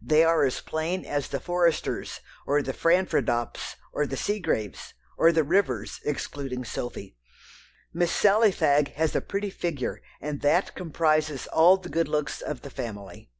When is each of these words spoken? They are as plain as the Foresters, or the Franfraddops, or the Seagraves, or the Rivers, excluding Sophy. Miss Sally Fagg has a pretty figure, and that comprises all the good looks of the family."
They 0.00 0.24
are 0.24 0.44
as 0.46 0.62
plain 0.62 1.04
as 1.04 1.28
the 1.28 1.38
Foresters, 1.38 2.20
or 2.46 2.62
the 2.62 2.72
Franfraddops, 2.72 3.76
or 3.92 4.06
the 4.06 4.16
Seagraves, 4.16 4.94
or 5.18 5.30
the 5.30 5.44
Rivers, 5.44 6.00
excluding 6.06 6.64
Sophy. 6.64 7.18
Miss 7.92 8.10
Sally 8.10 8.50
Fagg 8.50 8.94
has 8.94 9.14
a 9.14 9.20
pretty 9.20 9.50
figure, 9.50 10.00
and 10.22 10.40
that 10.40 10.74
comprises 10.74 11.46
all 11.48 11.76
the 11.76 11.90
good 11.90 12.08
looks 12.08 12.40
of 12.40 12.62
the 12.62 12.70
family." 12.70 13.30